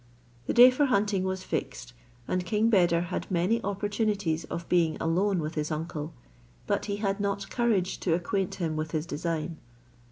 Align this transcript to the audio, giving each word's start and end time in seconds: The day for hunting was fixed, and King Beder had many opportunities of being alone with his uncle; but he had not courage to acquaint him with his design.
The 0.47 0.53
day 0.55 0.71
for 0.71 0.85
hunting 0.85 1.25
was 1.25 1.43
fixed, 1.43 1.93
and 2.27 2.43
King 2.43 2.71
Beder 2.71 3.01
had 3.01 3.29
many 3.29 3.63
opportunities 3.63 4.45
of 4.45 4.67
being 4.67 4.97
alone 4.99 5.37
with 5.37 5.53
his 5.53 5.69
uncle; 5.69 6.15
but 6.65 6.85
he 6.85 6.95
had 6.95 7.19
not 7.19 7.51
courage 7.51 7.99
to 7.99 8.15
acquaint 8.15 8.55
him 8.55 8.75
with 8.75 8.93
his 8.93 9.05
design. 9.05 9.57